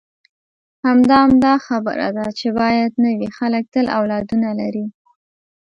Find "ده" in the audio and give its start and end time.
2.17-2.25